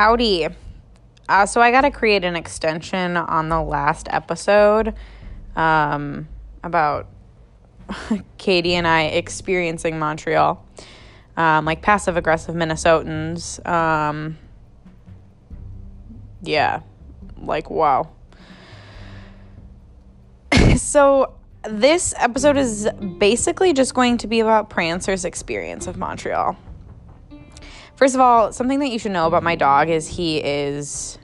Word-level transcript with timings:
Howdy. 0.00 0.48
Uh, 1.28 1.44
so 1.44 1.60
I 1.60 1.70
got 1.70 1.82
to 1.82 1.90
create 1.90 2.24
an 2.24 2.34
extension 2.34 3.18
on 3.18 3.50
the 3.50 3.60
last 3.60 4.08
episode 4.10 4.94
um, 5.56 6.26
about 6.64 7.06
Katie 8.38 8.76
and 8.76 8.86
I 8.86 9.02
experiencing 9.02 9.98
Montreal, 9.98 10.66
um, 11.36 11.66
like 11.66 11.82
passive 11.82 12.16
aggressive 12.16 12.54
Minnesotans. 12.54 13.60
Um, 13.68 14.38
yeah, 16.40 16.80
like 17.36 17.68
wow. 17.68 18.08
so 20.76 21.34
this 21.68 22.14
episode 22.16 22.56
is 22.56 22.88
basically 23.18 23.74
just 23.74 23.92
going 23.92 24.16
to 24.16 24.26
be 24.26 24.40
about 24.40 24.70
Prancer's 24.70 25.26
experience 25.26 25.86
of 25.86 25.98
Montreal. 25.98 26.56
First 28.00 28.14
of 28.14 28.22
all, 28.22 28.50
something 28.50 28.78
that 28.78 28.88
you 28.88 28.98
should 28.98 29.12
know 29.12 29.26
about 29.26 29.42
my 29.42 29.56
dog 29.56 29.90
is 29.90 30.08
he 30.08 30.38
is 30.38 31.18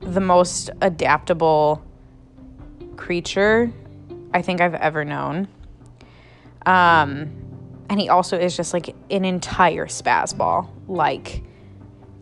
the 0.00 0.18
most 0.18 0.70
adaptable 0.80 1.84
creature 2.96 3.70
I 4.32 4.40
think 4.40 4.62
I've 4.62 4.72
ever 4.72 5.04
known. 5.04 5.46
Um, 6.64 7.30
and 7.90 8.00
he 8.00 8.08
also 8.08 8.38
is 8.38 8.56
just 8.56 8.72
like 8.72 8.96
an 9.10 9.26
entire 9.26 9.84
spaz 9.88 10.34
ball. 10.34 10.72
Like 10.88 11.42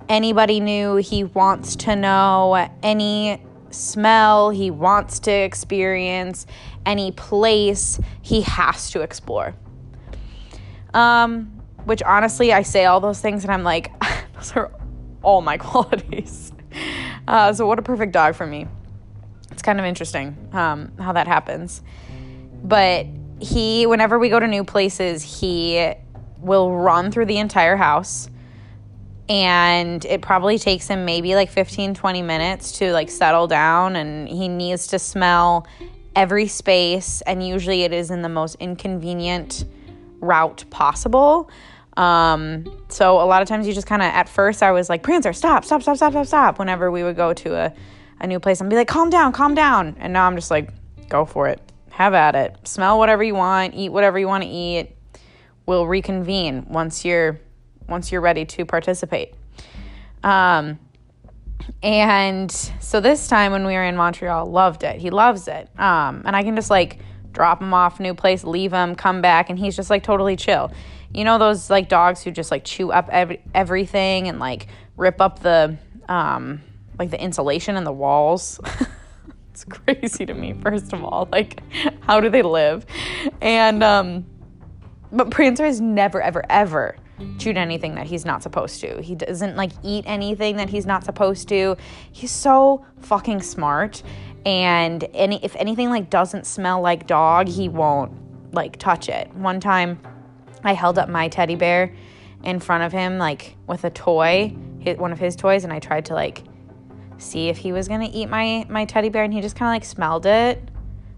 anybody 0.09 0.59
new, 0.59 0.97
he 0.97 1.23
wants 1.23 1.77
to 1.77 1.95
know 1.95 2.69
any 2.83 3.41
smell 3.71 4.51
he 4.51 4.73
wants 4.73 5.21
to 5.21 5.31
experience, 5.31 6.47
any 6.85 7.13
place 7.13 8.01
he 8.23 8.41
has 8.41 8.91
to 8.91 9.03
explore. 9.03 9.55
Um, 10.93 11.54
which 11.85 12.03
honestly, 12.03 12.53
I 12.53 12.63
say 12.63 12.85
all 12.85 13.01
those 13.01 13.21
things 13.21 13.45
and 13.45 13.53
I'm 13.53 13.63
like, 13.63 13.93
those 14.35 14.53
are 14.53 14.71
all 15.23 15.41
my 15.41 15.57
qualities. 15.59 16.53
Uh, 17.27 17.53
so, 17.53 17.67
what 17.67 17.79
a 17.79 17.83
perfect 17.83 18.13
dog 18.13 18.35
for 18.35 18.47
me. 18.47 18.67
It's 19.51 19.63
kind 19.63 19.79
of 19.79 19.85
interesting 19.85 20.37
um, 20.53 20.93
how 20.99 21.13
that 21.13 21.29
happens. 21.29 21.83
But 22.63 23.07
he, 23.41 23.87
whenever 23.87 24.19
we 24.19 24.29
go 24.29 24.41
to 24.41 24.47
new 24.47 24.65
places, 24.65 25.23
he 25.23 25.93
will 26.39 26.73
run 26.73 27.11
through 27.11 27.27
the 27.27 27.39
entire 27.39 27.77
house. 27.77 28.29
And 29.29 30.05
it 30.05 30.21
probably 30.21 30.59
takes 30.59 30.89
him 30.89 31.05
maybe 31.05 31.35
like 31.35 31.51
15, 31.51 31.95
20 31.95 32.23
minutes 32.23 32.73
to 32.79 32.93
like 32.93 33.11
settle 33.11 33.47
down. 33.47 33.97
And 33.97 34.29
he 34.29 34.49
needs 34.49 34.89
to 34.89 34.99
smell 34.99 35.67
every 36.17 36.47
space. 36.47 37.23
And 37.23 37.47
usually 37.47 37.83
it 37.83 37.93
is 37.93 38.11
in 38.11 38.23
the 38.23 38.29
most 38.29 38.57
inconvenient 38.57 39.65
route 40.21 40.65
possible. 40.71 41.49
Um, 41.97 42.65
so 42.89 43.21
a 43.21 43.27
lot 43.27 43.43
of 43.43 43.49
times 43.49 43.67
you 43.67 43.73
just 43.73 43.87
kind 43.87 44.03
of, 44.03 44.07
at 44.07 44.29
first 44.29 44.63
I 44.63 44.73
was 44.73 44.89
like, 44.89 45.03
Prancer, 45.03 45.33
stop, 45.33 45.65
stop, 45.65 45.83
stop, 45.83 45.97
stop, 45.97 46.13
stop, 46.13 46.27
stop. 46.27 46.59
Whenever 46.59 46.91
we 46.91 47.03
would 47.03 47.17
go 47.17 47.33
to 47.33 47.55
a, 47.55 47.73
a 48.21 48.27
new 48.27 48.41
place 48.41 48.61
and 48.61 48.69
be 48.69 48.77
like, 48.77 48.89
calm 48.89 49.11
down, 49.11 49.33
calm 49.33 49.55
down. 49.55 49.97
And 49.99 50.13
now 50.13 50.27
I'm 50.27 50.35
just 50.35 50.51
like, 50.51 50.71
go 51.09 51.25
for 51.25 51.49
it. 51.49 51.61
Have 51.91 52.15
at 52.15 52.35
it. 52.35 52.57
Smell 52.65 52.99
whatever 52.99 53.23
you 53.23 53.35
want, 53.35 53.75
eat 53.75 53.91
whatever 53.91 54.19
you 54.19 54.27
want 54.27 54.43
to 54.43 54.51
eat. 54.51 54.91
We'll 55.67 55.87
reconvene 55.87 56.67
once 56.69 57.05
you're, 57.05 57.41
once 57.89 58.11
you're 58.11 58.21
ready 58.21 58.45
to 58.45 58.65
participate. 58.65 59.35
Um, 60.25 60.79
and 61.83 62.51
so 62.81 63.01
this 63.01 63.29
time 63.29 63.53
when 63.53 63.65
we 63.65 63.75
were 63.75 63.85
in 63.85 63.97
Montreal, 63.97 64.47
loved 64.47 64.83
it. 64.83 65.01
He 65.01 65.11
loves 65.11 65.47
it. 65.49 65.69
Um, 65.79 66.23
and 66.27 66.35
I 66.35 66.43
can 66.43 66.57
just 66.57 66.71
like 66.71 66.99
drop 67.33 67.63
him 67.63 67.73
off, 67.73 68.01
new 68.01 68.15
place, 68.15 68.45
leave 68.45 68.73
him, 68.73 68.95
come 68.95 69.21
back, 69.21 69.49
and 69.49 69.59
he's 69.59 69.77
just 69.77 69.91
like 69.91 70.03
totally 70.03 70.37
chill 70.37 70.73
you 71.15 71.25
know 71.25 71.39
those 71.39 71.71
like 71.71 71.89
dogs 71.89 72.23
who 72.23 72.31
just 72.31 72.51
like 72.51 72.65
chew 72.65 72.91
up 72.91 73.09
ev- 73.11 73.39
everything 73.55 74.29
and 74.29 74.39
like 74.39 74.67
rip 74.97 75.21
up 75.21 75.39
the 75.41 75.79
um 76.09 76.61
like 76.99 77.11
the 77.11 77.21
insulation 77.21 77.77
and 77.77 77.87
the 77.87 77.93
walls? 77.93 78.61
It's 79.55 79.63
crazy 79.63 80.27
to 80.27 80.35
me 80.35 80.53
first 80.53 80.93
of 80.93 81.05
all 81.05 81.29
like 81.31 81.63
how 82.03 82.19
do 82.19 82.29
they 82.29 82.43
live? 82.43 82.85
And 83.41 83.85
um 83.85 84.27
but 85.13 85.31
prancer 85.31 85.65
has 85.65 85.81
never 85.81 86.21
ever 86.21 86.45
ever 86.51 86.97
chewed 87.39 87.57
anything 87.57 87.95
that 87.95 88.09
he's 88.09 88.25
not 88.25 88.43
supposed 88.43 88.81
to. 88.81 89.01
He 89.01 89.15
doesn't 89.15 89.55
like 89.55 89.71
eat 89.85 90.05
anything 90.09 90.57
that 90.57 90.69
he's 90.69 90.87
not 90.87 91.05
supposed 91.05 91.49
to. 91.51 91.77
He's 92.11 92.33
so 92.33 92.85
fucking 93.03 93.43
smart. 93.43 94.03
And 94.45 95.05
any 95.15 95.39
if 95.45 95.55
anything 95.55 95.89
like 95.89 96.11
doesn't 96.11 96.47
smell 96.47 96.81
like 96.81 97.07
dog 97.07 97.47
he 97.47 97.69
won't 97.69 98.13
like 98.53 98.77
touch 98.79 99.09
it. 99.09 99.33
One 99.35 99.61
time 99.61 100.01
I 100.65 100.73
held 100.73 100.99
up 100.99 101.09
my 101.09 101.29
teddy 101.29 101.55
bear 101.55 101.95
in 102.43 102.61
front 102.61 102.85
of 102.85 102.93
him, 102.93 103.19
like 103.19 103.57
with 103.67 103.85
a 103.85 103.91
toy, 103.91 104.49
one 104.97 105.13
of 105.13 105.19
his 105.19 105.37
toys, 105.37 105.65
and 105.65 105.73
I 105.73 105.79
tried 105.79 106.07
to 106.07 106.15
like 106.15 106.43
see 107.19 107.49
if 107.49 107.57
he 107.57 107.73
was 107.73 107.89
gonna 107.89 108.11
eat 108.13 108.27
my 108.27 108.67
my 108.69 108.85
teddy 108.85 109.09
bear, 109.09 109.25
and 109.25 109.33
he 109.33 109.41
just 109.41 109.57
kind 109.57 109.69
of 109.69 109.75
like 109.75 109.85
smelled 109.85 110.27
it, 110.27 110.63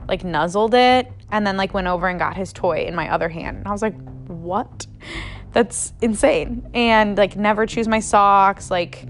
like 0.09 0.25
nuzzled 0.25 0.75
it, 0.75 1.11
and 1.31 1.47
then 1.47 1.57
like 1.57 1.75
went 1.75 1.87
over 1.87 2.09
and 2.09 2.19
got 2.19 2.37
his 2.37 2.53
toy 2.53 2.85
in 2.85 2.95
my 2.95 3.13
other 3.13 3.29
hand. 3.29 3.59
And 3.59 3.69
I 3.69 3.73
was 3.73 3.83
like, 3.83 3.97
what? 4.27 4.87
That's 5.53 5.93
insane. 6.03 6.69
And 6.75 7.17
like 7.17 7.37
never 7.37 7.67
chews 7.67 7.89
my 7.89 8.01
socks, 8.01 8.71
like 8.71 9.07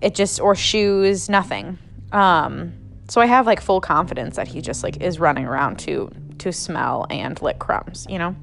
it 0.00 0.14
just 0.14 0.40
or 0.40 0.54
shoes, 0.54 1.28
nothing. 1.28 1.78
Um, 2.12 2.72
so 3.08 3.20
I 3.20 3.26
have 3.26 3.46
like 3.46 3.60
full 3.60 3.80
confidence 3.80 4.36
that 4.36 4.48
he 4.48 4.60
just 4.60 4.82
like 4.82 5.02
is 5.02 5.18
running 5.18 5.44
around 5.44 5.78
to 5.80 6.10
to 6.38 6.52
smell 6.52 7.06
and 7.10 7.40
lick 7.42 7.58
crumbs, 7.58 8.06
you 8.08 8.18
know. 8.18 8.34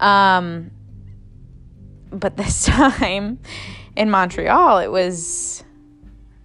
Um, 0.00 0.70
but 2.10 2.36
this 2.36 2.64
time 2.66 3.38
in 3.96 4.10
Montreal, 4.10 4.78
it 4.78 4.90
was, 4.90 5.64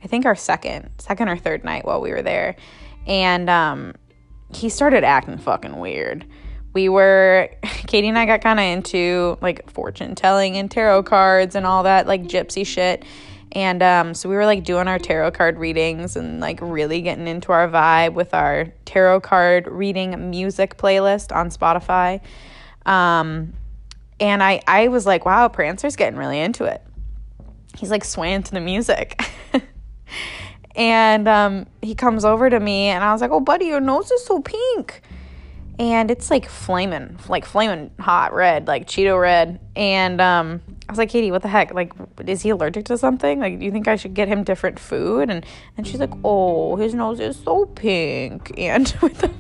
I 0.04 0.08
think, 0.08 0.26
our 0.26 0.36
second, 0.36 0.90
second 0.98 1.30
or 1.30 1.38
third 1.38 1.64
night 1.64 1.86
while 1.86 2.02
we 2.02 2.12
were 2.12 2.22
there. 2.22 2.56
And 3.06 3.50
um, 3.50 3.94
he 4.54 4.70
started 4.70 5.04
acting 5.04 5.38
fucking 5.38 5.78
weird. 5.78 6.26
We 6.74 6.90
were, 6.90 7.50
Katie 7.64 8.10
and 8.10 8.18
I 8.18 8.26
got 8.26 8.42
kind 8.42 8.60
of 8.60 8.66
into 8.66 9.38
like 9.42 9.70
fortune 9.70 10.16
telling 10.16 10.58
and 10.58 10.70
tarot 10.70 11.04
cards 11.04 11.56
and 11.56 11.66
all 11.66 11.84
that, 11.84 12.08
like 12.08 12.24
gypsy 12.24 12.66
shit. 12.66 13.04
And 13.52 13.84
um, 13.84 14.14
so 14.16 14.30
we 14.30 14.36
were 14.36 14.48
like 14.48 14.64
doing 14.64 14.88
our 14.88 14.98
tarot 14.98 15.32
card 15.32 15.60
readings 15.60 16.16
and 16.16 16.40
like 16.40 16.60
really 16.60 17.02
getting 17.02 17.28
into 17.28 17.52
our 17.52 17.70
vibe 17.70 18.14
with 18.14 18.34
our 18.34 18.74
tarot 18.86 19.22
card 19.22 19.68
reading 19.68 20.32
music 20.32 20.78
playlist 20.78 21.36
on 21.36 21.50
Spotify. 21.50 22.20
Um, 22.86 23.54
and 24.20 24.44
I, 24.44 24.62
I 24.68 24.88
was 24.88 25.06
like, 25.06 25.26
wow, 25.26 25.48
Prancer's 25.48 25.96
getting 25.96 26.18
really 26.18 26.40
into 26.40 26.66
it. 26.66 26.82
He's 27.78 27.92
like 27.92 28.04
swaying 28.04 28.44
to 28.44 28.52
the 28.52 28.60
music. 28.60 29.22
and 30.76 31.28
um, 31.28 31.66
he 31.82 31.96
comes 31.96 32.24
over 32.24 32.50
to 32.50 32.60
me, 32.60 32.88
and 32.88 33.04
I 33.04 33.12
was 33.12 33.22
like, 33.22 33.32
oh, 33.32 33.40
buddy, 33.40 33.66
your 33.66 33.80
nose 33.80 34.12
is 34.12 34.24
so 34.26 34.42
pink. 34.42 35.02
And 35.80 36.12
it's 36.12 36.30
like 36.30 36.48
flaming, 36.48 37.18
like 37.28 37.46
flaming 37.46 37.90
hot 38.00 38.34
red, 38.34 38.68
like 38.68 38.88
Cheeto 38.88 39.20
red. 39.20 39.60
And 39.76 40.22
um, 40.22 40.62
I 40.88 40.92
was 40.92 41.00
like, 41.00 41.10
Katie, 41.10 41.32
what 41.32 41.42
the 41.42 41.48
heck? 41.48 41.74
Like, 41.74 41.94
is 42.28 42.44
he 42.44 42.52
allergic 42.52 42.86
to 42.86 42.98
something? 42.98 43.40
Like, 43.40 43.58
do 43.58 43.66
you 43.66 43.72
think 43.72 43.88
I 43.88 43.96
should 43.96 44.14
get 44.14 44.28
him 44.28 44.44
different 44.44 44.78
food? 44.78 45.32
And 45.32 45.44
and 45.76 45.88
she's 45.88 46.00
like, 46.00 46.14
oh, 46.24 46.76
his 46.76 46.94
nose 46.94 47.20
is 47.20 47.40
so 47.40 47.66
pink. 47.66 48.52
And 48.58 48.96
with 49.02 49.18
the 49.18 49.32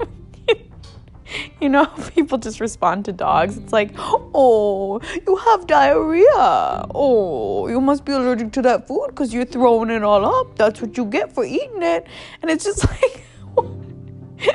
you 1.61 1.69
know 1.69 1.85
people 2.15 2.37
just 2.37 2.59
respond 2.59 3.05
to 3.05 3.11
dogs. 3.11 3.57
It's 3.57 3.73
like 3.73 3.91
oh 3.97 5.01
you 5.25 5.35
have 5.35 5.67
diarrhea. 5.67 6.85
Oh 6.93 7.67
you 7.67 7.81
must 7.81 8.05
be 8.05 8.11
allergic 8.11 8.51
to 8.53 8.61
that 8.63 8.87
food 8.87 9.07
because 9.07 9.33
you're 9.33 9.45
throwing 9.45 9.89
it 9.89 10.03
all 10.03 10.25
up. 10.25 10.55
That's 10.55 10.81
what 10.81 10.97
you 10.97 11.05
get 11.05 11.33
for 11.33 11.45
eating 11.45 11.83
it. 11.83 12.07
And 12.41 12.51
it's 12.51 12.63
just 12.63 12.87
like 12.89 13.23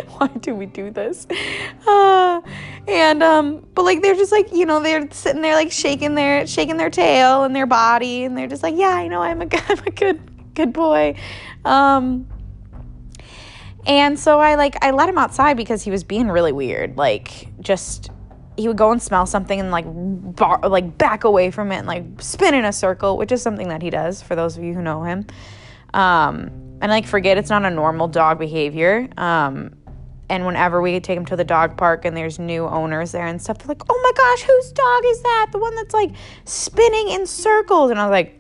why 0.08 0.26
do 0.40 0.54
we 0.54 0.66
do 0.66 0.90
this? 0.90 1.26
Uh, 1.86 2.40
and 2.86 3.22
um 3.22 3.66
but 3.74 3.84
like 3.84 4.02
they're 4.02 4.14
just 4.14 4.32
like 4.32 4.52
you 4.52 4.66
know 4.66 4.80
they're 4.80 5.08
sitting 5.10 5.42
there 5.42 5.54
like 5.54 5.72
shaking 5.72 6.14
their 6.14 6.46
shaking 6.46 6.76
their 6.76 6.90
tail 6.90 7.44
and 7.44 7.54
their 7.54 7.66
body. 7.66 8.24
And 8.24 8.36
they're 8.36 8.48
just 8.48 8.62
like 8.62 8.76
yeah 8.76 8.94
i 8.94 9.08
know. 9.08 9.22
I'm 9.22 9.42
a, 9.42 9.48
I'm 9.68 9.78
a 9.86 9.90
good 9.90 10.54
good 10.54 10.72
boy. 10.72 11.14
Um 11.64 12.26
and 13.88 14.18
so 14.18 14.38
I 14.38 14.54
like 14.54 14.76
I 14.84 14.90
let 14.90 15.08
him 15.08 15.18
outside 15.18 15.56
because 15.56 15.82
he 15.82 15.90
was 15.90 16.04
being 16.04 16.28
really 16.28 16.52
weird. 16.52 16.96
Like 16.98 17.48
just 17.60 18.10
he 18.56 18.68
would 18.68 18.76
go 18.76 18.92
and 18.92 19.00
smell 19.00 19.24
something 19.24 19.58
and 19.58 19.70
like 19.70 19.86
bar, 19.88 20.60
like 20.68 20.98
back 20.98 21.24
away 21.24 21.50
from 21.50 21.72
it 21.72 21.76
and 21.76 21.86
like 21.86 22.04
spin 22.20 22.54
in 22.54 22.64
a 22.64 22.72
circle, 22.72 23.16
which 23.16 23.32
is 23.32 23.40
something 23.40 23.68
that 23.68 23.82
he 23.82 23.88
does 23.88 24.20
for 24.20 24.36
those 24.36 24.58
of 24.58 24.62
you 24.64 24.74
who 24.74 24.82
know 24.82 25.02
him. 25.04 25.26
Um, 25.94 26.50
and 26.80 26.90
like 26.90 27.06
forget 27.06 27.38
it's 27.38 27.50
not 27.50 27.64
a 27.64 27.70
normal 27.70 28.08
dog 28.08 28.38
behavior. 28.38 29.08
Um, 29.16 29.74
and 30.28 30.44
whenever 30.44 30.82
we 30.82 31.00
take 31.00 31.16
him 31.16 31.24
to 31.26 31.36
the 31.36 31.44
dog 31.44 31.78
park 31.78 32.04
and 32.04 32.14
there's 32.14 32.38
new 32.38 32.66
owners 32.66 33.12
there 33.12 33.26
and 33.26 33.40
stuff, 33.40 33.58
they're 33.58 33.68
like, 33.68 33.82
"Oh 33.88 34.00
my 34.02 34.12
gosh, 34.14 34.42
whose 34.42 34.72
dog 34.72 35.02
is 35.06 35.22
that? 35.22 35.46
The 35.52 35.58
one 35.58 35.74
that's 35.74 35.94
like 35.94 36.10
spinning 36.44 37.08
in 37.08 37.26
circles?" 37.26 37.90
And 37.90 37.98
I 37.98 38.04
was 38.04 38.10
like, 38.10 38.38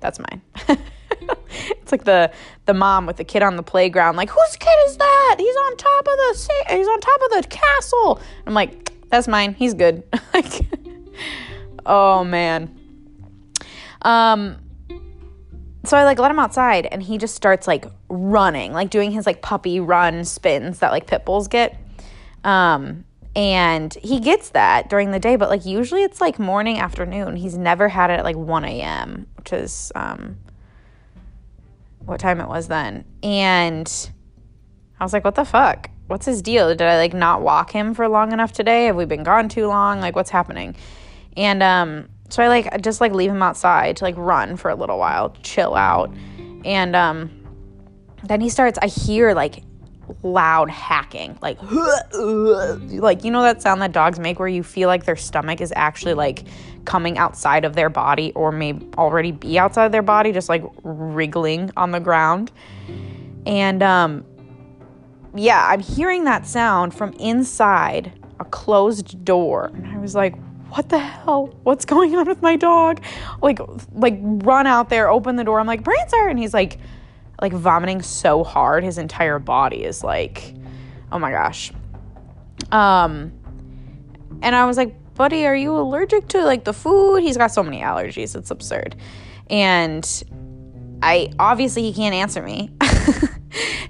"That's 0.00 0.18
mine." 0.18 0.42
it's 1.70 1.92
like 1.92 2.04
the 2.04 2.32
the 2.66 2.74
mom 2.74 3.06
with 3.06 3.16
the 3.16 3.24
kid 3.24 3.42
on 3.42 3.56
the 3.56 3.62
playground, 3.62 4.16
like, 4.16 4.30
whose 4.30 4.56
kid 4.56 4.76
is 4.86 4.96
that? 4.96 5.36
He's 5.38 5.56
on 5.56 5.76
top 5.76 6.00
of 6.00 6.16
the 6.16 6.74
he's 6.76 6.88
on 6.88 7.00
top 7.00 7.20
of 7.22 7.42
the 7.42 7.48
castle. 7.48 8.20
I'm 8.46 8.54
like, 8.54 8.92
that's 9.08 9.28
mine. 9.28 9.54
He's 9.54 9.74
good. 9.74 10.02
like, 10.34 10.66
oh 11.84 12.24
man. 12.24 12.78
Um, 14.02 14.58
so 15.84 15.96
I 15.96 16.04
like 16.04 16.18
let 16.18 16.30
him 16.30 16.38
outside 16.38 16.86
and 16.86 17.02
he 17.02 17.18
just 17.18 17.34
starts 17.34 17.66
like 17.66 17.86
running, 18.08 18.72
like 18.72 18.90
doing 18.90 19.10
his 19.10 19.26
like 19.26 19.42
puppy 19.42 19.80
run 19.80 20.24
spins 20.24 20.78
that 20.78 20.92
like 20.92 21.06
pit 21.06 21.24
bulls 21.24 21.48
get. 21.48 21.76
Um, 22.44 23.04
and 23.34 23.94
he 23.94 24.20
gets 24.20 24.50
that 24.50 24.90
during 24.90 25.10
the 25.10 25.18
day, 25.18 25.36
but 25.36 25.48
like 25.48 25.64
usually 25.64 26.02
it's 26.02 26.20
like 26.20 26.38
morning, 26.38 26.78
afternoon. 26.78 27.36
He's 27.36 27.56
never 27.56 27.88
had 27.88 28.10
it 28.10 28.18
at 28.18 28.24
like 28.24 28.36
1 28.36 28.64
a.m., 28.64 29.26
which 29.36 29.52
is 29.52 29.90
um, 29.94 30.36
what 32.04 32.20
time 32.20 32.40
it 32.40 32.48
was 32.48 32.68
then. 32.68 33.04
And 33.22 34.10
I 34.98 35.04
was 35.04 35.12
like, 35.12 35.24
what 35.24 35.34
the 35.34 35.44
fuck? 35.44 35.90
What's 36.06 36.26
his 36.26 36.42
deal? 36.42 36.68
Did 36.68 36.82
I 36.82 36.96
like 36.96 37.14
not 37.14 37.42
walk 37.42 37.70
him 37.70 37.94
for 37.94 38.08
long 38.08 38.32
enough 38.32 38.52
today? 38.52 38.86
Have 38.86 38.96
we 38.96 39.04
been 39.04 39.22
gone 39.22 39.48
too 39.48 39.66
long? 39.66 40.00
Like, 40.00 40.14
what's 40.14 40.30
happening? 40.30 40.76
And 41.36 41.62
um, 41.62 42.08
so 42.28 42.42
I 42.42 42.48
like 42.48 42.82
just 42.82 43.00
like 43.00 43.12
leave 43.12 43.30
him 43.30 43.42
outside 43.42 43.96
to 43.98 44.04
like 44.04 44.16
run 44.16 44.56
for 44.56 44.70
a 44.70 44.74
little 44.74 44.98
while, 44.98 45.34
chill 45.42 45.74
out. 45.74 46.14
And 46.64 46.94
um, 46.94 47.30
then 48.24 48.40
he 48.40 48.48
starts, 48.48 48.78
I 48.80 48.86
hear 48.86 49.32
like 49.32 49.62
loud 50.22 50.70
hacking. 50.70 51.38
Like 51.42 51.58
like 52.12 53.24
you 53.24 53.30
know 53.30 53.42
that 53.42 53.62
sound 53.62 53.82
that 53.82 53.92
dogs 53.92 54.18
make 54.18 54.38
where 54.38 54.48
you 54.48 54.62
feel 54.62 54.88
like 54.88 55.04
their 55.04 55.16
stomach 55.16 55.60
is 55.60 55.72
actually 55.76 56.14
like 56.14 56.44
coming 56.84 57.18
outside 57.18 57.64
of 57.64 57.74
their 57.74 57.88
body 57.88 58.32
or 58.34 58.52
may 58.52 58.78
already 58.98 59.32
be 59.32 59.58
outside 59.58 59.86
of 59.86 59.92
their 59.92 60.02
body 60.02 60.32
just 60.32 60.48
like 60.48 60.64
wriggling 60.82 61.70
on 61.76 61.90
the 61.90 62.00
ground? 62.00 62.50
And 63.46 63.82
um 63.82 64.24
yeah 65.34 65.66
i'm 65.68 65.80
hearing 65.80 66.24
that 66.24 66.46
sound 66.46 66.92
from 66.92 67.12
inside 67.14 68.12
a 68.38 68.44
closed 68.44 69.24
door. 69.24 69.70
And 69.74 69.86
i 69.86 69.98
was 69.98 70.14
like 70.14 70.34
what 70.72 70.88
the 70.88 70.98
hell? 70.98 71.54
What's 71.64 71.84
going 71.84 72.16
on 72.16 72.26
with 72.26 72.40
my 72.40 72.56
dog? 72.56 73.02
Like 73.42 73.60
like 73.92 74.18
run 74.22 74.66
out 74.66 74.88
there 74.88 75.10
open 75.10 75.36
the 75.36 75.44
door. 75.44 75.60
I'm 75.60 75.66
like 75.66 75.84
prancer! 75.84 76.28
And 76.28 76.38
he's 76.38 76.54
like 76.54 76.78
like 77.42 77.52
vomiting 77.52 78.00
so 78.02 78.44
hard 78.44 78.84
his 78.84 78.98
entire 78.98 79.38
body 79.38 79.84
is 79.84 80.02
like 80.02 80.54
oh 81.10 81.18
my 81.18 81.30
gosh. 81.30 81.72
Um 82.70 83.32
and 84.40 84.56
i 84.56 84.64
was 84.64 84.76
like 84.76 84.96
buddy 85.14 85.46
are 85.46 85.54
you 85.54 85.76
allergic 85.76 86.28
to 86.28 86.42
like 86.44 86.64
the 86.64 86.72
food? 86.72 87.22
He's 87.22 87.36
got 87.36 87.48
so 87.48 87.62
many 87.62 87.80
allergies. 87.80 88.34
It's 88.34 88.50
absurd. 88.50 88.96
And 89.50 90.08
i 91.02 91.30
obviously 91.38 91.82
he 91.82 91.92
can't 91.92 92.14
answer 92.14 92.42
me. 92.42 92.70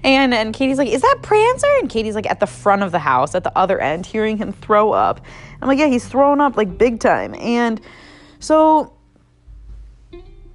And 0.05 0.35
and 0.35 0.53
katie's 0.53 0.79
like 0.79 0.89
is 0.89 1.03
that 1.03 1.19
prancer? 1.23 1.69
And 1.81 1.89
katie's 1.89 2.15
like 2.15 2.29
at 2.29 2.41
the 2.41 2.47
front 2.47 2.83
of 2.83 2.93
the 2.93 2.99
house 2.99 3.35
at 3.35 3.45
the 3.45 3.57
other 3.57 3.79
end 3.79 4.05
hearing 4.05 4.37
him 4.37 4.53
throw 4.53 4.93
up. 4.93 5.25
I'm 5.61 5.69
like 5.69 5.79
yeah 5.79 5.87
he's 5.87 6.07
throwing 6.07 6.41
up 6.41 6.57
like 6.57 6.77
big 6.77 7.01
time. 7.01 7.35
And 7.37 7.81
so 8.41 8.95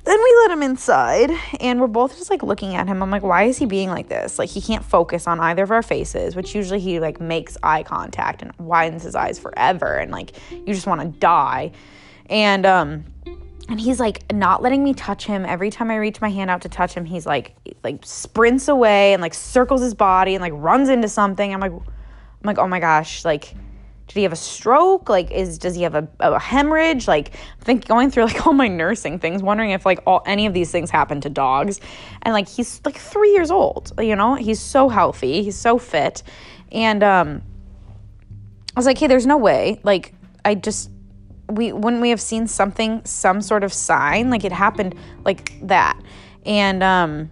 then 0.08 0.24
we 0.24 0.36
let 0.44 0.52
him 0.52 0.64
inside 0.64 1.32
and 1.60 1.82
we're 1.82 1.88
both 1.88 2.18
just 2.18 2.30
like 2.30 2.44
looking 2.44 2.76
at 2.76 2.88
him. 2.88 3.04
I'm 3.04 3.12
like, 3.12 3.24
why 3.24 3.44
is 3.44 3.58
he 3.58 3.66
being 3.66 3.90
like 3.90 4.08
this? 4.08 4.40
Like 4.40 4.50
he 4.50 4.62
can't 4.62 4.84
focus 4.84 5.28
on 5.28 5.40
either 5.40 5.64
of 5.64 5.72
our 5.72 5.84
faces, 5.84 6.36
which 6.36 6.56
usually 6.56 6.80
he 6.80 7.00
like 7.00 7.20
makes 7.20 7.58
eye 7.64 7.84
contact 7.84 8.42
and 8.42 8.54
widens 8.58 9.04
his 9.04 9.16
eyes 9.16 9.38
forever 9.38 9.96
and 9.96 10.12
like 10.12 10.38
you 10.52 10.74
just 10.74 10.88
want 10.88 11.02
to 11.02 11.08
die. 11.08 11.72
And 12.30 12.66
um 12.66 13.06
and 13.70 13.82
he's 13.82 14.00
like 14.00 14.32
not 14.32 14.62
letting 14.62 14.84
me 14.84 14.94
touch 14.94 15.26
him. 15.26 15.46
Every 15.46 15.70
time 15.70 15.92
I 15.92 15.98
reach 15.98 16.22
my 16.22 16.30
hand 16.30 16.50
out 16.50 16.62
to 16.62 16.70
touch 16.70 16.94
him, 16.94 17.04
he's 17.04 17.26
like 17.26 17.56
like 17.84 18.00
sprints 18.06 18.70
away 18.70 19.14
and 19.14 19.22
like 19.22 19.34
circles 19.34 19.82
his 19.82 19.94
body 19.94 20.36
and 20.36 20.42
like 20.42 20.54
runs 20.56 20.90
into 20.90 21.10
something. 21.10 21.54
I'm 21.54 21.60
like 21.60 21.74
I'm 21.74 21.84
like, 22.44 22.60
"Oh 22.60 22.68
my 22.68 22.80
gosh, 22.80 23.26
like 23.26 23.56
did 24.08 24.16
he 24.16 24.24
have 24.24 24.32
a 24.32 24.38
stroke? 24.38 25.10
Like 25.10 25.32
is 25.32 25.58
does 25.58 25.76
he 25.76 25.84
have 25.84 25.96
a, 25.96 26.08
a 26.20 26.40
hemorrhage? 26.40 27.08
Like 27.08 27.36
i 27.36 27.64
think 27.64 27.88
going 27.88 28.10
through 28.10 28.26
like 28.26 28.48
all 28.48 28.54
my 28.54 28.68
nursing 28.68 29.20
things 29.20 29.44
wondering 29.44 29.72
if 29.72 29.86
like 29.86 30.00
all 30.08 30.24
any 30.26 30.46
of 30.46 30.54
these 30.54 30.72
things 30.72 30.90
happen 30.90 31.22
to 31.22 31.30
dogs. 31.30 31.80
And 32.22 32.34
like 32.34 32.48
he's 32.48 32.82
like 32.86 32.98
three 32.98 33.32
years 33.34 33.52
old 33.52 33.94
you 34.00 34.16
know? 34.16 34.36
He's 34.36 34.60
so 34.60 34.90
healthy. 34.90 35.44
He's 35.44 35.58
so 35.58 35.78
fit. 35.78 36.24
And 36.72 37.04
um 37.04 37.42
i 38.76 38.80
was 38.80 38.86
like 38.86 38.98
hey 38.98 39.08
there's 39.08 39.28
no 39.28 39.38
way. 39.38 39.80
Like 39.84 40.14
i 40.46 40.56
just 40.56 40.90
we 41.50 41.72
wouldn't 41.72 42.02
we 42.02 42.10
have 42.10 42.22
seen 42.22 42.48
something 42.48 43.04
some 43.06 43.42
sort 43.42 43.64
of 43.64 43.74
sign? 43.74 44.30
Like 44.30 44.46
it 44.46 44.52
happened 44.52 44.96
like 45.26 45.54
that. 45.68 46.02
And 46.46 46.82
um 46.82 47.30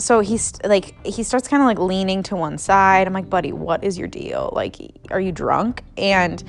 so 0.00 0.20
he's 0.20 0.54
like 0.64 0.94
he 1.06 1.22
starts 1.22 1.48
kind 1.48 1.62
of 1.62 1.66
like 1.66 1.78
leaning 1.78 2.22
to 2.24 2.36
one 2.36 2.58
side. 2.58 3.06
I'm 3.06 3.12
like 3.12 3.30
buddy 3.30 3.52
what 3.52 3.84
is 3.84 3.98
your 3.98 4.08
deal? 4.08 4.50
Like 4.52 4.76
are 5.10 5.20
you 5.20 5.32
drunk? 5.32 5.82
And 5.96 6.42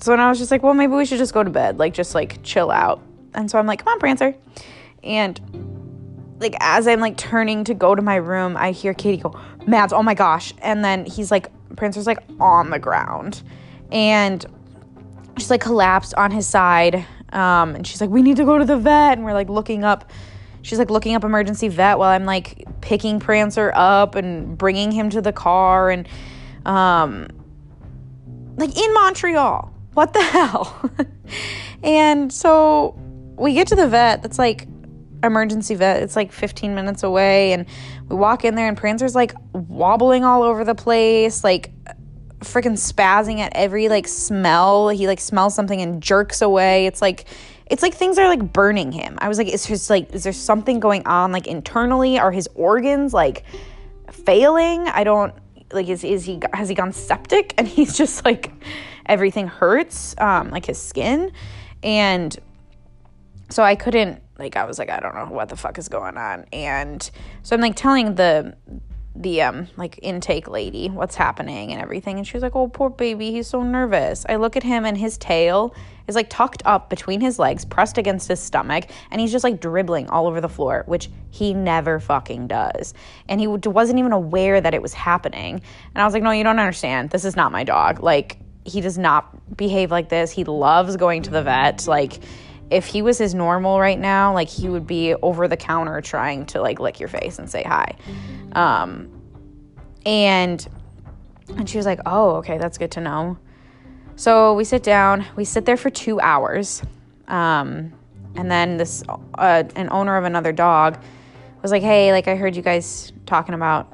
so 0.00 0.10
then 0.10 0.20
i 0.20 0.28
was 0.28 0.38
just 0.38 0.50
like 0.50 0.62
well 0.62 0.74
maybe 0.74 0.92
we 0.92 1.04
should 1.04 1.18
just 1.18 1.34
go 1.34 1.42
to 1.42 1.50
bed. 1.50 1.78
Like 1.78 1.94
just 1.94 2.14
like 2.14 2.42
chill 2.42 2.70
out. 2.70 3.02
And 3.34 3.50
so 3.50 3.58
i'm 3.58 3.66
like 3.66 3.84
come 3.84 3.92
on 3.92 4.00
prancer. 4.00 4.34
And 5.02 5.40
like 6.40 6.56
as 6.60 6.86
i'm 6.86 7.00
like 7.00 7.16
turning 7.16 7.64
to 7.64 7.74
go 7.74 7.94
to 7.94 8.02
my 8.02 8.16
room 8.16 8.56
i 8.58 8.70
hear 8.70 8.92
katie 8.92 9.22
go 9.22 9.38
mads 9.66 9.92
oh 9.92 10.02
my 10.02 10.14
gosh. 10.14 10.52
And 10.62 10.84
then 10.84 11.06
he's 11.06 11.30
like 11.30 11.50
prancer's 11.76 12.06
like 12.06 12.22
on 12.40 12.70
the 12.70 12.78
ground. 12.78 13.42
And 13.92 14.44
she's 15.38 15.50
like 15.50 15.60
collapsed 15.60 16.14
on 16.14 16.30
his 16.30 16.46
side. 16.46 17.06
Um, 17.32 17.74
and 17.74 17.86
she's 17.86 18.00
like 18.00 18.10
we 18.10 18.22
need 18.22 18.36
to 18.36 18.44
go 18.44 18.58
to 18.58 18.64
the 18.64 18.76
vet. 18.76 19.18
And 19.18 19.24
we're 19.24 19.34
like 19.34 19.48
looking 19.48 19.84
up 19.84 20.10
she's 20.66 20.80
like 20.80 20.90
looking 20.90 21.14
up 21.14 21.22
emergency 21.22 21.68
vet 21.68 21.96
while 21.96 22.10
I'm 22.10 22.24
like 22.24 22.66
picking 22.80 23.20
Prancer 23.20 23.70
up 23.76 24.16
and 24.16 24.58
bringing 24.58 24.90
him 24.90 25.10
to 25.10 25.22
the 25.22 25.32
car 25.32 25.90
and 25.90 26.08
um 26.66 27.28
like 28.56 28.76
in 28.76 28.92
Montreal. 28.94 29.72
What 29.94 30.12
the 30.12 30.22
hell? 30.24 30.90
and 31.84 32.32
so 32.32 32.98
we 33.38 33.54
get 33.54 33.68
to 33.68 33.76
the 33.76 33.86
vet 33.86 34.22
that's 34.22 34.40
like 34.40 34.66
emergency 35.22 35.76
vet. 35.76 36.02
It's 36.02 36.16
like 36.16 36.32
15 36.32 36.74
minutes 36.74 37.04
away 37.04 37.52
and 37.52 37.66
we 38.08 38.16
walk 38.16 38.44
in 38.44 38.56
there 38.56 38.66
and 38.66 38.76
Prancer's 38.76 39.14
like 39.14 39.34
wobbling 39.52 40.24
all 40.24 40.42
over 40.42 40.64
the 40.64 40.74
place, 40.74 41.44
like 41.44 41.70
freaking 42.40 42.72
spazzing 42.72 43.38
at 43.38 43.52
every 43.54 43.88
like 43.88 44.08
smell. 44.08 44.88
He 44.88 45.06
like 45.06 45.20
smells 45.20 45.54
something 45.54 45.80
and 45.80 46.02
jerks 46.02 46.42
away. 46.42 46.86
It's 46.86 47.00
like 47.00 47.26
it's 47.66 47.82
like 47.82 47.94
things 47.94 48.18
are 48.18 48.28
like 48.28 48.52
burning 48.52 48.92
him. 48.92 49.18
I 49.20 49.28
was 49.28 49.38
like, 49.38 49.48
is 49.48 49.66
just 49.66 49.90
like, 49.90 50.12
is 50.14 50.22
there 50.24 50.32
something 50.32 50.78
going 50.80 51.06
on 51.06 51.32
like 51.32 51.46
internally? 51.46 52.18
Are 52.18 52.30
his 52.30 52.48
organs 52.54 53.12
like 53.12 53.44
failing? 54.10 54.86
I 54.88 55.04
don't 55.04 55.34
like 55.72 55.88
is 55.88 56.04
is 56.04 56.24
he 56.24 56.40
has 56.52 56.68
he 56.68 56.74
gone 56.74 56.92
septic 56.92 57.54
and 57.58 57.66
he's 57.76 57.96
just 57.96 58.24
like 58.24 58.52
everything 59.06 59.48
hurts, 59.48 60.14
um, 60.18 60.50
like 60.50 60.66
his 60.66 60.80
skin, 60.80 61.32
and 61.82 62.36
so 63.50 63.62
I 63.62 63.74
couldn't 63.74 64.22
like 64.38 64.56
I 64.56 64.64
was 64.64 64.78
like 64.78 64.90
I 64.90 65.00
don't 65.00 65.14
know 65.14 65.26
what 65.26 65.48
the 65.48 65.56
fuck 65.56 65.78
is 65.78 65.88
going 65.88 66.16
on, 66.16 66.46
and 66.52 67.08
so 67.42 67.56
I'm 67.56 67.62
like 67.62 67.76
telling 67.76 68.14
the 68.14 68.56
the 69.22 69.42
um 69.42 69.68
like 69.76 69.98
intake 70.02 70.48
lady 70.48 70.88
what's 70.88 71.14
happening 71.14 71.72
and 71.72 71.80
everything. 71.80 72.18
And 72.18 72.26
she 72.26 72.36
was 72.36 72.42
like 72.42 72.54
oh 72.54 72.68
poor 72.68 72.90
baby 72.90 73.30
he's 73.30 73.46
so 73.46 73.62
nervous. 73.62 74.26
I 74.28 74.36
look 74.36 74.56
at 74.56 74.62
him 74.62 74.84
and 74.84 74.96
his 74.96 75.18
tail 75.18 75.74
is 76.06 76.14
like 76.14 76.30
tucked 76.30 76.62
up 76.64 76.88
between 76.88 77.20
his 77.20 77.38
legs 77.38 77.64
pressed 77.64 77.98
against 77.98 78.28
his 78.28 78.40
stomach 78.40 78.84
and 79.10 79.20
he's 79.20 79.32
just 79.32 79.44
like 79.44 79.60
dribbling 79.60 80.08
all 80.08 80.26
over 80.26 80.40
the 80.40 80.48
floor 80.48 80.84
which 80.86 81.10
he 81.30 81.54
never 81.54 82.00
fucking 82.00 82.46
does. 82.46 82.94
And 83.28 83.40
he 83.40 83.46
wasn't 83.46 83.98
even 83.98 84.12
aware 84.12 84.60
that 84.60 84.74
it 84.74 84.82
was 84.82 84.94
happening. 84.94 85.60
And 85.94 86.02
i 86.02 86.04
was 86.04 86.14
like 86.14 86.22
no 86.22 86.30
you 86.30 86.44
don't 86.44 86.58
understand. 86.58 87.10
This 87.10 87.24
is 87.24 87.36
not 87.36 87.52
my 87.52 87.64
dog. 87.64 88.02
Like 88.02 88.38
he 88.64 88.80
does 88.80 88.98
not 88.98 89.56
behave 89.56 89.90
like 89.90 90.08
this. 90.08 90.30
He 90.30 90.44
loves 90.44 90.96
going 90.96 91.22
to 91.22 91.30
the 91.30 91.42
vet. 91.42 91.86
Like 91.86 92.20
if 92.70 92.86
he 92.86 93.02
was 93.02 93.18
his 93.18 93.34
normal 93.34 93.78
right 93.78 93.98
now, 93.98 94.32
like 94.34 94.48
he 94.48 94.68
would 94.68 94.86
be 94.86 95.14
over 95.14 95.46
the 95.46 95.56
counter 95.56 96.00
trying 96.00 96.46
to 96.46 96.60
like 96.60 96.80
lick 96.80 96.98
your 96.98 97.08
face 97.08 97.38
and 97.38 97.48
say 97.48 97.62
hi. 97.62 97.96
Um, 98.52 99.10
and 100.04 100.66
and 101.56 101.68
she 101.68 101.76
was 101.76 101.86
like, 101.86 102.00
"Oh, 102.06 102.36
okay, 102.36 102.58
that's 102.58 102.78
good 102.78 102.90
to 102.92 103.00
know." 103.00 103.38
So 104.16 104.54
we 104.54 104.64
sit 104.64 104.82
down. 104.82 105.24
We 105.36 105.44
sit 105.44 105.64
there 105.64 105.76
for 105.76 105.90
two 105.90 106.20
hours, 106.20 106.82
um, 107.28 107.92
and 108.34 108.50
then 108.50 108.76
this 108.78 109.04
uh, 109.38 109.64
an 109.76 109.88
owner 109.90 110.16
of 110.16 110.24
another 110.24 110.52
dog 110.52 110.98
was 111.62 111.70
like, 111.70 111.82
"Hey, 111.82 112.12
like 112.12 112.26
I 112.26 112.34
heard 112.34 112.56
you 112.56 112.62
guys 112.62 113.12
talking 113.26 113.54
about." 113.54 113.92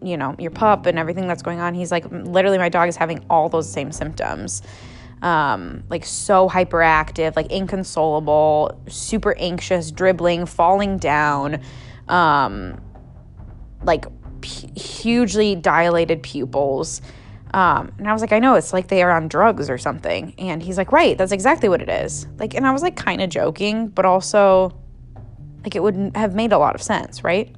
You 0.00 0.16
know, 0.16 0.36
your 0.38 0.52
pup 0.52 0.86
and 0.86 0.96
everything 0.96 1.26
that's 1.26 1.42
going 1.42 1.58
on. 1.58 1.74
He's 1.74 1.90
like, 1.90 2.04
literally, 2.12 2.56
my 2.56 2.68
dog 2.68 2.88
is 2.88 2.94
having 2.94 3.26
all 3.28 3.48
those 3.48 3.68
same 3.68 3.90
symptoms 3.90 4.62
um, 5.22 5.82
like 5.88 6.04
so 6.04 6.48
hyperactive, 6.48 7.36
like 7.36 7.50
inconsolable, 7.50 8.80
super 8.88 9.36
anxious, 9.38 9.90
dribbling, 9.90 10.46
falling 10.46 10.98
down, 10.98 11.60
um, 12.08 12.80
like 13.82 14.06
p- 14.40 14.70
hugely 14.78 15.54
dilated 15.54 16.22
pupils. 16.22 17.00
Um, 17.54 17.92
and 17.98 18.06
I 18.06 18.12
was 18.12 18.20
like, 18.20 18.32
I 18.32 18.38
know 18.38 18.54
it's 18.54 18.72
like 18.72 18.88
they 18.88 19.02
are 19.02 19.10
on 19.10 19.28
drugs 19.28 19.70
or 19.70 19.78
something. 19.78 20.34
And 20.38 20.62
he's 20.62 20.76
like, 20.76 20.92
right, 20.92 21.16
that's 21.16 21.32
exactly 21.32 21.68
what 21.68 21.80
it 21.80 21.88
is. 21.88 22.26
Like, 22.38 22.54
and 22.54 22.66
I 22.66 22.72
was 22.72 22.82
like, 22.82 22.96
kind 22.96 23.22
of 23.22 23.30
joking, 23.30 23.88
but 23.88 24.04
also 24.04 24.78
like 25.64 25.74
it 25.74 25.82
would 25.82 25.96
not 25.96 26.16
have 26.16 26.34
made 26.34 26.52
a 26.52 26.58
lot 26.58 26.74
of 26.74 26.82
sense, 26.82 27.24
right? 27.24 27.54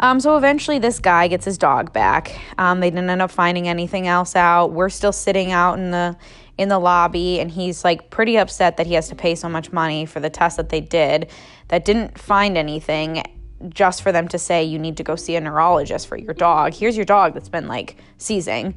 Um, 0.00 0.18
so 0.18 0.36
eventually, 0.36 0.78
this 0.78 0.98
guy 0.98 1.28
gets 1.28 1.44
his 1.44 1.58
dog 1.58 1.92
back. 1.92 2.38
Um, 2.58 2.80
they 2.80 2.90
didn't 2.90 3.10
end 3.10 3.22
up 3.22 3.30
finding 3.30 3.68
anything 3.68 4.08
else 4.08 4.34
out. 4.34 4.72
We're 4.72 4.88
still 4.88 5.12
sitting 5.12 5.52
out 5.52 5.78
in 5.78 5.90
the 5.90 6.16
in 6.58 6.68
the 6.68 6.78
lobby, 6.78 7.38
and 7.38 7.50
he's 7.50 7.84
like 7.84 8.10
pretty 8.10 8.36
upset 8.36 8.78
that 8.78 8.86
he 8.86 8.94
has 8.94 9.08
to 9.10 9.14
pay 9.14 9.34
so 9.34 9.48
much 9.48 9.72
money 9.72 10.06
for 10.06 10.18
the 10.20 10.30
test 10.30 10.56
that 10.56 10.70
they 10.70 10.80
did 10.80 11.30
that 11.68 11.84
didn't 11.84 12.18
find 12.18 12.56
anything. 12.58 13.22
Just 13.68 14.00
for 14.00 14.10
them 14.10 14.26
to 14.28 14.38
say 14.38 14.64
you 14.64 14.78
need 14.78 14.96
to 14.96 15.02
go 15.02 15.16
see 15.16 15.36
a 15.36 15.40
neurologist 15.40 16.08
for 16.08 16.16
your 16.16 16.32
dog. 16.32 16.72
Here's 16.72 16.96
your 16.96 17.04
dog 17.04 17.34
that's 17.34 17.50
been 17.50 17.68
like 17.68 17.96
seizing. 18.16 18.74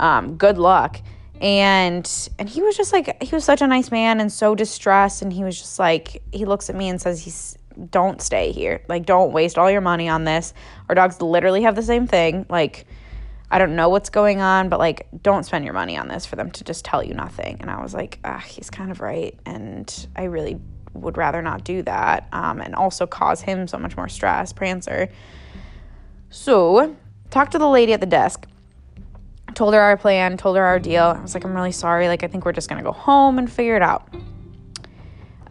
Um, 0.00 0.36
good 0.36 0.58
luck 0.58 1.00
and 1.40 2.30
and 2.38 2.48
he 2.48 2.62
was 2.62 2.76
just 2.76 2.92
like 2.92 3.22
he 3.22 3.34
was 3.34 3.44
such 3.44 3.60
a 3.60 3.66
nice 3.66 3.90
man 3.90 4.20
and 4.20 4.32
so 4.32 4.54
distressed 4.54 5.20
and 5.20 5.32
he 5.32 5.42
was 5.42 5.58
just 5.58 5.78
like 5.78 6.22
he 6.32 6.44
looks 6.44 6.70
at 6.70 6.76
me 6.76 6.88
and 6.88 7.00
says 7.00 7.22
he's 7.22 7.58
don't 7.90 8.20
stay 8.20 8.52
here 8.52 8.82
like 8.88 9.06
don't 9.06 9.32
waste 9.32 9.58
all 9.58 9.70
your 9.70 9.80
money 9.80 10.08
on 10.08 10.24
this 10.24 10.54
our 10.88 10.94
dogs 10.94 11.20
literally 11.20 11.62
have 11.62 11.74
the 11.74 11.82
same 11.82 12.06
thing 12.06 12.46
like 12.48 12.86
i 13.50 13.58
don't 13.58 13.74
know 13.74 13.88
what's 13.88 14.10
going 14.10 14.40
on 14.40 14.68
but 14.68 14.78
like 14.78 15.06
don't 15.22 15.44
spend 15.44 15.64
your 15.64 15.74
money 15.74 15.96
on 15.96 16.08
this 16.08 16.26
for 16.26 16.36
them 16.36 16.50
to 16.50 16.64
just 16.64 16.84
tell 16.84 17.02
you 17.02 17.14
nothing 17.14 17.56
and 17.60 17.70
i 17.70 17.80
was 17.82 17.94
like 17.94 18.18
ah 18.24 18.38
he's 18.38 18.70
kind 18.70 18.90
of 18.90 19.00
right 19.00 19.38
and 19.46 20.06
i 20.16 20.24
really 20.24 20.58
would 20.92 21.16
rather 21.16 21.42
not 21.42 21.64
do 21.64 21.82
that 21.82 22.28
um, 22.32 22.60
and 22.60 22.74
also 22.74 23.04
cause 23.04 23.40
him 23.40 23.66
so 23.66 23.76
much 23.78 23.96
more 23.96 24.08
stress 24.08 24.52
prancer 24.52 25.08
so 26.30 26.96
talk 27.30 27.50
to 27.50 27.58
the 27.58 27.68
lady 27.68 27.92
at 27.92 28.00
the 28.00 28.06
desk 28.06 28.46
told 29.54 29.74
her 29.74 29.80
our 29.80 29.96
plan, 29.96 30.36
told 30.36 30.56
her 30.56 30.64
our 30.64 30.78
deal. 30.78 31.04
I 31.04 31.20
was 31.20 31.34
like, 31.34 31.44
I'm 31.44 31.54
really 31.54 31.72
sorry. 31.72 32.08
Like, 32.08 32.22
I 32.22 32.26
think 32.26 32.44
we're 32.44 32.52
just 32.52 32.68
gonna 32.68 32.82
go 32.82 32.92
home 32.92 33.38
and 33.38 33.50
figure 33.50 33.76
it 33.76 33.82
out. 33.82 34.12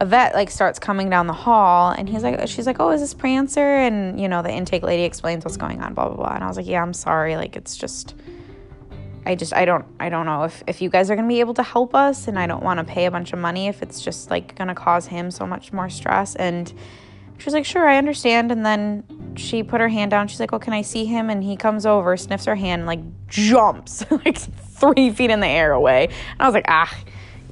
A 0.04 0.06
vet 0.06 0.34
like 0.34 0.50
starts 0.50 0.78
coming 0.78 1.08
down 1.08 1.26
the 1.26 1.32
hall, 1.32 1.90
and 1.90 2.06
he's 2.06 2.22
like, 2.22 2.46
she's 2.46 2.66
like, 2.66 2.76
oh, 2.78 2.90
is 2.90 3.00
this 3.00 3.14
Prancer? 3.14 3.60
And 3.60 4.20
you 4.20 4.28
know, 4.28 4.42
the 4.42 4.50
intake 4.50 4.82
lady 4.82 5.04
explains 5.04 5.46
what's 5.46 5.56
going 5.56 5.80
on, 5.80 5.94
blah 5.94 6.08
blah 6.08 6.16
blah. 6.16 6.34
And 6.34 6.44
I 6.44 6.46
was 6.46 6.58
like, 6.58 6.66
yeah, 6.66 6.82
I'm 6.82 6.92
sorry. 6.92 7.36
Like, 7.36 7.56
it's 7.56 7.74
just, 7.74 8.14
I 9.24 9.34
just, 9.34 9.54
I 9.54 9.64
don't, 9.64 9.86
I 9.98 10.10
don't 10.10 10.26
know 10.26 10.42
if 10.42 10.62
if 10.66 10.82
you 10.82 10.90
guys 10.90 11.10
are 11.10 11.16
gonna 11.16 11.26
be 11.26 11.40
able 11.40 11.54
to 11.54 11.62
help 11.62 11.94
us, 11.94 12.28
and 12.28 12.38
I 12.38 12.46
don't 12.46 12.62
want 12.62 12.80
to 12.80 12.84
pay 12.84 13.06
a 13.06 13.10
bunch 13.10 13.32
of 13.32 13.38
money 13.38 13.66
if 13.66 13.82
it's 13.82 14.02
just 14.02 14.30
like 14.30 14.54
gonna 14.56 14.74
cause 14.74 15.06
him 15.06 15.30
so 15.30 15.46
much 15.46 15.72
more 15.72 15.88
stress. 15.88 16.36
And 16.36 16.70
she 17.38 17.46
was 17.46 17.54
like, 17.54 17.64
sure, 17.64 17.88
I 17.88 17.96
understand. 17.96 18.52
And 18.52 18.66
then 18.66 19.04
she 19.36 19.62
put 19.62 19.80
her 19.80 19.88
hand 19.88 20.10
down. 20.10 20.28
She's 20.28 20.38
like, 20.38 20.52
oh, 20.52 20.58
can 20.58 20.74
I 20.74 20.82
see 20.82 21.06
him? 21.06 21.30
And 21.30 21.42
he 21.42 21.56
comes 21.56 21.86
over, 21.86 22.14
sniffs 22.18 22.44
her 22.44 22.56
hand, 22.56 22.84
like 22.84 23.00
jumps 23.26 24.04
like 24.10 24.36
three 24.36 25.10
feet 25.10 25.30
in 25.30 25.40
the 25.40 25.46
air 25.46 25.72
away. 25.72 26.08
And 26.08 26.40
I 26.40 26.46
was 26.46 26.52
like, 26.52 26.66
ah, 26.68 26.94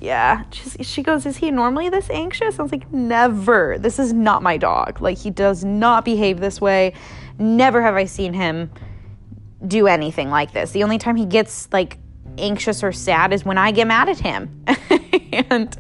yeah. 0.03 0.45
She's, 0.51 0.77
she 0.81 1.03
goes, 1.03 1.27
is 1.27 1.37
he 1.37 1.51
normally 1.51 1.89
this 1.89 2.11
anxious? 2.11 2.59
I 2.59 2.63
was 2.63 2.73
like, 2.73 2.93
never. 2.93 3.79
This 3.79 3.99
is 3.99 4.13
not 4.13 4.43
my 4.43 4.57
dog. 4.57 5.01
Like, 5.01 5.19
he 5.19 5.31
does 5.31 5.65
not 5.65 6.05
behave 6.05 6.41
this 6.41 6.61
way. 6.61 6.95
Never 7.39 7.81
have 7.81 7.95
I 7.95 8.05
seen 8.05 8.35
him 8.35 8.71
do 9.67 9.87
anything 9.87 10.29
like 10.29 10.53
this. 10.53 10.73
The 10.73 10.83
only 10.83 10.99
time 10.99 11.17
he 11.17 11.25
gets 11.25 11.69
like 11.73 11.99
anxious 12.37 12.83
or 12.83 12.93
sad 12.93 13.33
is 13.33 13.45
when 13.45 13.59
I 13.59 13.71
get 13.71 13.87
mad 13.87 14.09
at 14.09 14.19
him. 14.19 14.65
and 15.33 15.79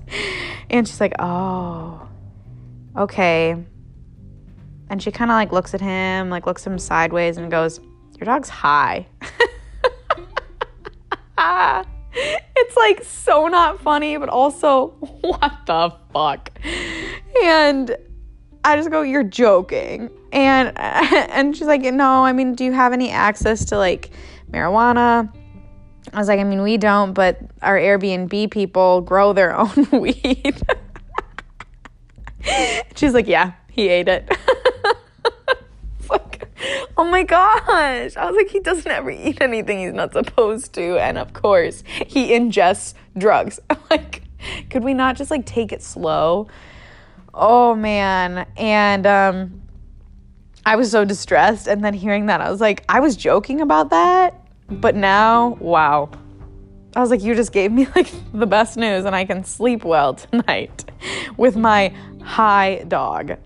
and 0.70 0.88
she's 0.88 1.00
like, 1.00 1.14
"Oh. 1.18 2.08
Okay. 2.96 3.56
And 4.88 5.02
she 5.02 5.10
kind 5.10 5.30
of 5.30 5.34
like 5.34 5.52
looks 5.52 5.74
at 5.74 5.80
him, 5.80 6.30
like 6.30 6.46
looks 6.46 6.66
him 6.66 6.78
sideways 6.78 7.38
and 7.38 7.50
goes, 7.50 7.80
Your 8.18 8.26
dog's 8.26 8.48
high. 8.48 9.06
it's 12.56 12.76
like 12.76 13.02
so 13.04 13.48
not 13.48 13.80
funny, 13.80 14.16
but 14.16 14.28
also, 14.28 14.88
what 15.20 15.52
the 15.66 15.94
fuck? 16.12 16.50
And 17.42 17.96
I 18.64 18.76
just 18.76 18.90
go, 18.90 19.02
You're 19.02 19.24
joking. 19.24 20.10
And 20.32 20.72
and 20.78 21.56
she's 21.56 21.66
like, 21.66 21.82
No, 21.82 22.24
I 22.24 22.32
mean, 22.32 22.54
do 22.54 22.64
you 22.64 22.72
have 22.72 22.92
any 22.92 23.10
access 23.10 23.64
to 23.66 23.78
like 23.78 24.10
marijuana? 24.50 25.32
I 26.12 26.18
was 26.18 26.28
like, 26.28 26.40
I 26.40 26.44
mean, 26.44 26.62
we 26.62 26.76
don't, 26.76 27.14
but 27.14 27.38
our 27.62 27.78
Airbnb 27.78 28.50
people 28.50 29.00
grow 29.00 29.32
their 29.32 29.56
own 29.56 29.88
weed. 29.92 30.60
She's 32.96 33.14
like, 33.14 33.26
Yeah, 33.26 33.52
he 33.70 33.88
ate 33.88 34.08
it. 34.08 34.30
Oh 36.96 37.04
my 37.04 37.22
gosh. 37.22 38.16
I 38.16 38.26
was 38.26 38.36
like, 38.36 38.48
he 38.48 38.60
doesn't 38.60 38.90
ever 38.90 39.10
eat 39.10 39.40
anything 39.40 39.80
he's 39.80 39.92
not 39.92 40.12
supposed 40.12 40.72
to. 40.74 40.98
And 40.98 41.18
of 41.18 41.32
course, 41.32 41.82
he 42.06 42.30
ingests 42.30 42.94
drugs. 43.16 43.60
I'm 43.70 43.78
like, 43.90 44.22
could 44.70 44.84
we 44.84 44.94
not 44.94 45.16
just 45.16 45.30
like 45.30 45.46
take 45.46 45.72
it 45.72 45.82
slow? 45.82 46.48
Oh 47.34 47.74
man. 47.74 48.46
And 48.56 49.06
um 49.06 49.62
I 50.64 50.76
was 50.76 50.90
so 50.90 51.04
distressed 51.04 51.66
and 51.66 51.84
then 51.84 51.92
hearing 51.92 52.26
that 52.26 52.40
I 52.40 52.50
was 52.50 52.60
like, 52.60 52.84
I 52.88 53.00
was 53.00 53.16
joking 53.16 53.60
about 53.60 53.90
that, 53.90 54.40
but 54.68 54.94
now, 54.94 55.56
wow. 55.60 56.10
I 56.94 57.00
was 57.00 57.10
like, 57.10 57.22
you 57.22 57.34
just 57.34 57.52
gave 57.52 57.72
me 57.72 57.86
like 57.96 58.10
the 58.32 58.46
best 58.46 58.76
news 58.76 59.04
and 59.04 59.14
I 59.14 59.24
can 59.24 59.44
sleep 59.44 59.84
well 59.84 60.14
tonight 60.14 60.84
with 61.36 61.56
my 61.56 61.94
high 62.22 62.84
dog. 62.86 63.38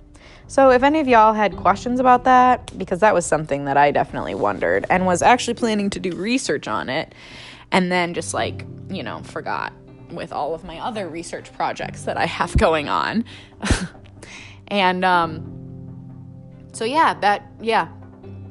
So, 0.49 0.71
if 0.71 0.85
any 0.85 1.01
of 1.01 1.09
y'all 1.09 1.33
had 1.33 1.57
questions 1.57 1.99
about 1.99 2.23
that, 2.25 2.77
because 2.79 3.01
that 3.01 3.13
was 3.13 3.27
something 3.27 3.65
that 3.65 3.77
I 3.77 3.91
definitely 3.91 4.37
wondered 4.37 4.87
and 4.89 5.05
was 5.05 5.21
actually 5.21 5.55
planning 5.55 5.91
to 5.91 5.99
do 5.99 6.15
research 6.15 6.69
on 6.69 6.89
it, 6.89 7.15
and 7.73 7.91
then 7.91 8.15
just 8.15 8.33
like, 8.33 8.65
you 8.89 9.03
know, 9.03 9.23
forgot 9.25 9.73
with 10.11 10.33
all 10.33 10.55
of 10.55 10.63
my 10.63 10.79
other 10.79 11.09
research 11.09 11.53
projects 11.53 12.03
that 12.03 12.17
I 12.17 12.27
have 12.27 12.57
going 12.57 12.89
on. 12.89 13.25
and 14.69 15.05
um, 15.05 16.69
so, 16.73 16.85
yeah, 16.85 17.15
that, 17.15 17.51
yeah, 17.61 17.89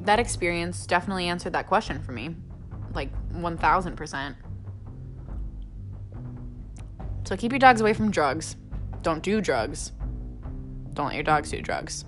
that 0.02 0.20
experience 0.20 0.86
definitely 0.86 1.30
answered 1.30 1.54
that 1.54 1.68
question 1.68 2.02
for 2.02 2.12
me 2.12 2.36
like 2.94 3.10
1000%. 3.34 4.36
So, 7.24 7.38
keep 7.38 7.54
your 7.54 7.60
dogs 7.60 7.80
away 7.80 7.94
from 7.94 8.12
drugs. 8.12 8.58
Don't 9.02 9.24
do 9.24 9.40
drugs 9.40 9.94
don't 10.96 11.08
let 11.08 11.16
your 11.16 11.24
dogs 11.24 11.52
do 11.52 11.62
drugs. 11.62 12.06